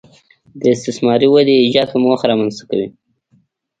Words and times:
د 0.59 0.61
استثماري 0.75 1.27
ودې 1.29 1.55
ایجاد 1.59 1.87
په 1.91 1.97
موخه 2.03 2.25
رامنځته 2.31 2.63
کوي 2.69 2.87